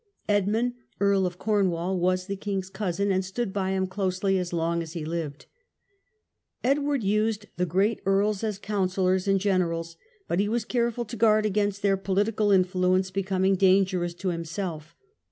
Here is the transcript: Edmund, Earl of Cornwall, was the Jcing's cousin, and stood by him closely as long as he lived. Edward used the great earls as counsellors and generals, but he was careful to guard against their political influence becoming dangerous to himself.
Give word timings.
Edmund, 0.27 0.73
Earl 0.99 1.27
of 1.27 1.37
Cornwall, 1.37 1.95
was 1.99 2.25
the 2.25 2.35
Jcing's 2.35 2.71
cousin, 2.71 3.11
and 3.11 3.23
stood 3.23 3.53
by 3.53 3.69
him 3.69 3.85
closely 3.85 4.39
as 4.39 4.51
long 4.51 4.81
as 4.81 4.93
he 4.93 5.05
lived. 5.05 5.45
Edward 6.63 7.03
used 7.03 7.45
the 7.57 7.67
great 7.67 8.01
earls 8.07 8.43
as 8.43 8.57
counsellors 8.57 9.27
and 9.27 9.39
generals, 9.39 9.97
but 10.27 10.39
he 10.39 10.49
was 10.49 10.65
careful 10.65 11.05
to 11.05 11.15
guard 11.15 11.45
against 11.45 11.83
their 11.83 11.97
political 11.97 12.49
influence 12.51 13.11
becoming 13.11 13.53
dangerous 13.55 14.15
to 14.15 14.29
himself. 14.29 14.95